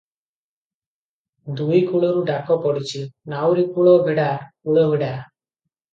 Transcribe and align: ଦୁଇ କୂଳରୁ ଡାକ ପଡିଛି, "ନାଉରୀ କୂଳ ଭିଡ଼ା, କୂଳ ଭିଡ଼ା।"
ଦୁଇ 1.59 1.83
କୂଳରୁ 1.91 2.25
ଡାକ 2.29 2.57
ପଡିଛି, 2.65 3.03
"ନାଉରୀ 3.35 3.67
କୂଳ 3.77 3.95
ଭିଡ଼ା, 4.09 4.27
କୂଳ 4.63 4.87
ଭିଡ଼ା।" 4.95 5.13